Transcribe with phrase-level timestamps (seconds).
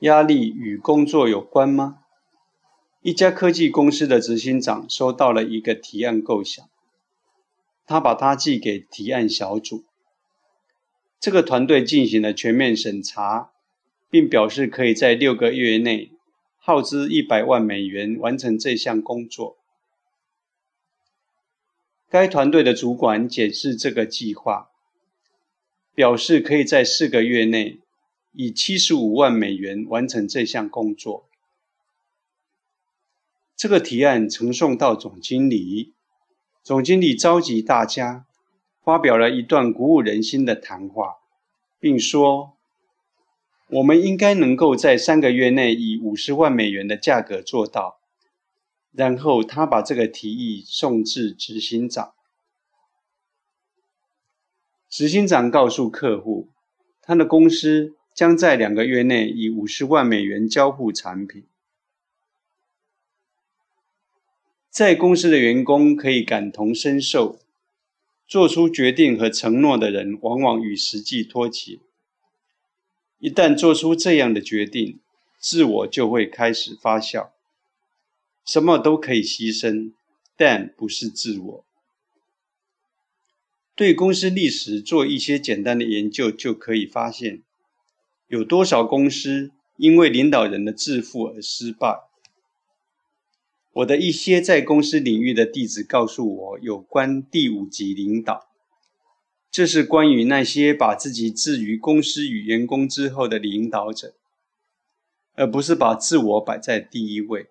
[0.00, 1.98] 压力与工作有关吗？
[3.02, 6.66] 一家科技公司的执行长收到了一个提案构想，
[7.86, 9.84] 他把它寄给提案小组。
[11.18, 13.50] 这个团队进行了全面审查，
[14.08, 16.12] 并表示可以在六个月内
[16.56, 19.58] 耗资一百万美元完成这项工作。
[22.08, 24.70] 该团队的主管检视这个计划，
[25.94, 27.80] 表示可以在四个月内。
[28.32, 31.28] 以七十五万美元完成这项工作。
[33.56, 35.94] 这个提案呈送到总经理，
[36.62, 38.24] 总经理召集大家，
[38.82, 41.16] 发表了一段鼓舞人心的谈话，
[41.78, 42.56] 并说
[43.68, 48.00] ：“我们应该能够在三个月内以五十万美元的价格做到。”
[48.92, 52.12] 然后他把这个提议送至执行长，
[54.88, 56.48] 执行长告诉客户，
[57.02, 57.96] 他的公司。
[58.14, 61.44] 将在两个月内以五十万美元交付产品。
[64.68, 67.40] 在公司的员工可以感同身受，
[68.28, 71.80] 做出决定和承诺的人往往与实际脱节。
[73.18, 75.00] 一旦做出这样的决定，
[75.38, 77.30] 自我就会开始发酵。
[78.46, 79.92] 什么都可以牺牲，
[80.36, 81.64] 但不是自我。
[83.74, 87.42] 对公司历史做一些简单的研究，就可以发现。
[88.30, 91.98] 有多少公司因为领导人的自负而失败？
[93.72, 98.48] 我的一些在公司领域的弟子告诉我，有关第五级领导，
[99.50, 104.14] 这是关于那些把自己置于公司与员工之后的领导者，
[105.34, 107.48] 而不是把自我摆在第一位。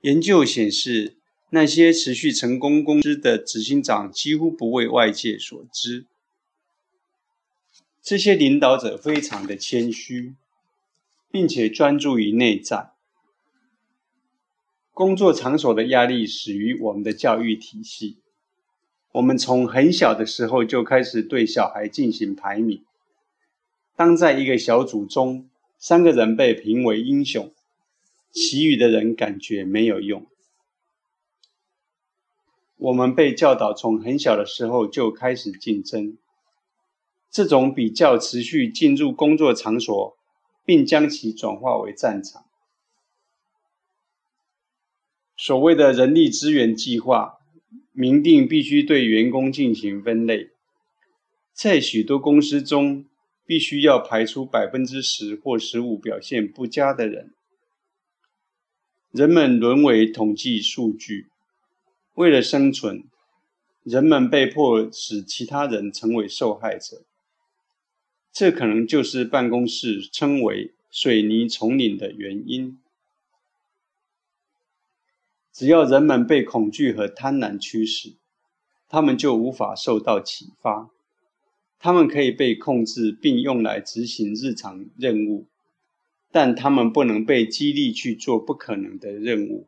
[0.00, 1.14] 研究显示，
[1.50, 6.06] 那些持续成功公司的执行长几乎不为外界所知。
[8.06, 10.36] 这些领导者非常的谦虚，
[11.28, 12.92] 并且专注于内在。
[14.92, 18.18] 工作场所的压力始于我们的教育体系。
[19.10, 22.84] 我们从很小的时候就开始对小孩进行排名。
[23.96, 27.52] 当在一个小组中，三个人被评为英雄，
[28.30, 30.24] 其余的人感觉没有用。
[32.76, 36.16] 我们被教导从很小的时候就开始竞争。
[37.36, 40.16] 这种比较持续进入工作场所，
[40.64, 42.46] 并将其转化为战场。
[45.36, 47.34] 所谓的人力资源计划，
[47.92, 50.48] 明定必须对员工进行分类，
[51.52, 53.04] 在许多公司中，
[53.44, 57.34] 必须要排出百分之十或十五表现不佳的人。
[59.10, 61.26] 人们沦为统计数据，
[62.14, 63.04] 为了生存，
[63.82, 67.02] 人们被迫使其他人成为受害者。
[68.38, 72.78] 这可能就是办公室称为“水泥丛林”的原因。
[75.50, 78.16] 只要人们被恐惧和贪婪驱使，
[78.90, 80.90] 他们就无法受到启发。
[81.78, 85.46] 他们可以被控制并用来执行日常任务，
[86.30, 89.66] 但他们不能被激励去做不可能的任务。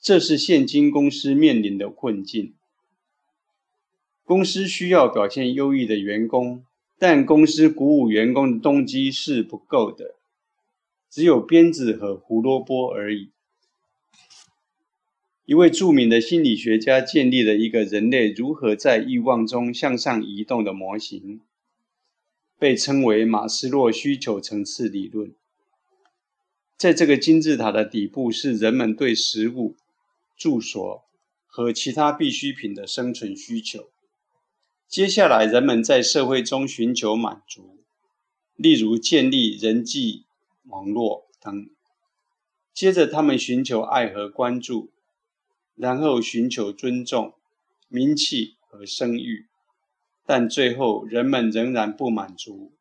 [0.00, 2.52] 这是现今公司面临的困境。
[4.24, 6.64] 公司需要表现优异的员工。
[7.02, 10.16] 但公司鼓舞员工的动机是不够的，
[11.08, 13.30] 只有鞭子和胡萝卜而已。
[15.46, 21.40] 一位著名的心理学家建立了一个人类如何在欲望中向上移动的模型，
[22.58, 25.32] 被称为马斯洛需求层次理论。
[26.76, 29.74] 在这个金字塔的底部是人们对食物、
[30.36, 31.02] 住所
[31.46, 33.88] 和其他必需品的生存需求。
[34.90, 37.78] 接下来，人们在社会中寻求满足，
[38.56, 40.24] 例如建立人际
[40.64, 41.70] 网络等。
[42.74, 44.90] 接着，他们寻求爱和关注，
[45.76, 47.34] 然后寻求尊重、
[47.86, 49.46] 名气和声誉。
[50.26, 52.72] 但最后，人们仍然不满足，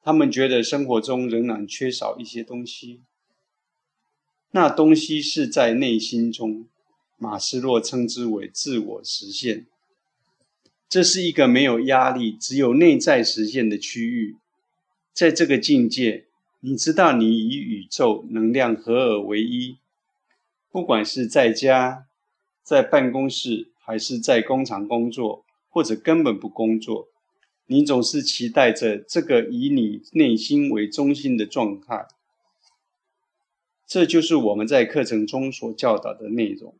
[0.00, 3.02] 他们觉得生活中仍然缺少一些东西。
[4.52, 6.66] 那东西是在内心中，
[7.18, 9.66] 马斯洛称之为自我实现。
[10.88, 14.36] 这是一个没有压力、只有内在实现的区域。
[15.12, 16.24] 在这个境界，
[16.60, 19.76] 你知道你与宇宙能量合而为一。
[20.70, 22.06] 不管是在家、
[22.62, 27.08] 在办公室，还是在工厂工作，或者根本不工作，
[27.66, 32.06] 你总是期待着这个以你内心为中心的状态。
[33.86, 36.74] 这就是我们在课程中所教导的内容。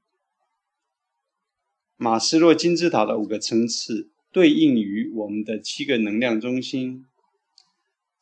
[2.00, 7.04] 马斯洛金字塔的五个层次对应于我们的七个能量中心。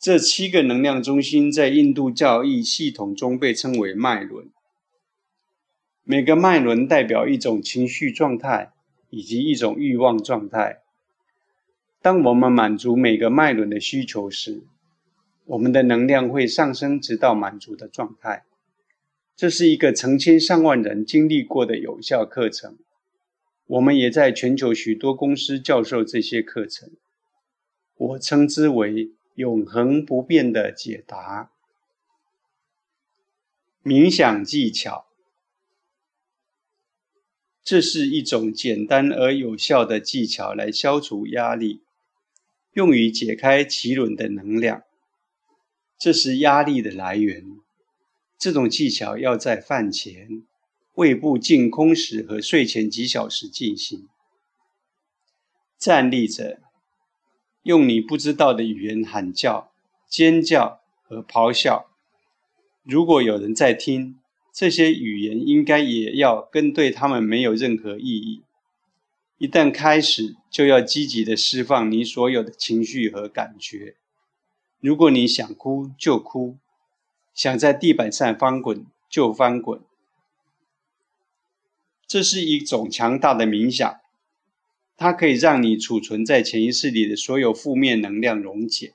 [0.00, 4.48] 这七个能量中心在印度教义系统中被称为脉轮。
[6.04, 8.72] 每个脉轮代表一种情绪状态
[9.10, 10.78] 以及一种欲望状态。
[12.00, 14.62] 当我们满足每个脉轮的需求时，
[15.44, 18.44] 我们的能量会上升，直到满足的状态。
[19.36, 22.78] 这是一个成千上万人经历过的有效课程。
[23.66, 26.90] 我们也在全球许多公司教授这些课程。
[27.96, 31.50] 我称之为永恒不变的解答。
[33.82, 35.06] 冥想技巧。
[37.64, 41.82] 这是一种简单而有效的技巧，来消除压力，
[42.74, 44.84] 用于解开脐轮的能量。
[45.98, 47.44] 这是压力的来源。
[48.38, 50.46] 这种技巧要在饭前、
[50.96, 54.08] 胃部净空时和睡前几小时进行。
[55.78, 56.60] 站立着，
[57.62, 59.72] 用你不知道的语言喊叫、
[60.08, 61.86] 尖叫和咆哮。
[62.82, 64.18] 如果有人在听。
[64.58, 68.42] 这些语言应该也要跟对他们没有任何意义。
[69.36, 73.96] 一旦开始，就要积极的释放你所有的情绪和感觉。
[74.80, 76.56] 如果你想哭就哭，
[77.34, 79.82] 想在地板上翻滚就翻滚。
[82.06, 84.00] 这是一种强大的冥想，
[84.96, 88.94] 它可以让你储存在潜意识里的所有负面能量溶解。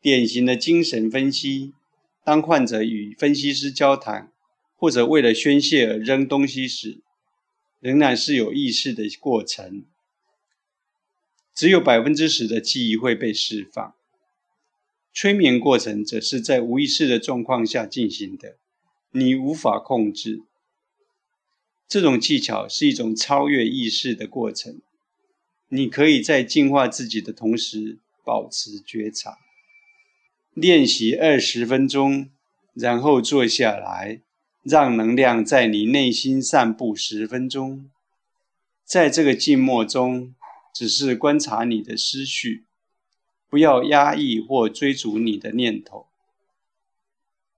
[0.00, 1.72] 典型的精神分析。
[2.26, 4.32] 当患者与分析师交谈，
[4.76, 7.02] 或者为了宣泄而扔东西时，
[7.80, 9.84] 仍然是有意识的过程。
[11.54, 13.94] 只有百分之十的记忆会被释放。
[15.12, 18.56] 催眠过程则是在无意识的状况下进行的，
[19.10, 20.40] 你无法控制。
[21.88, 24.80] 这种技巧是一种超越意识的过程。
[25.68, 29.38] 你可以在净化自己的同时保持觉察。
[30.52, 32.30] 练习二十分钟，
[32.74, 34.20] 然后坐下来，
[34.62, 37.90] 让能量在你内心散步十分钟。
[38.84, 40.34] 在这个静默中，
[40.72, 42.66] 只是观察你的思绪，
[43.48, 46.06] 不要压抑或追逐你的念头。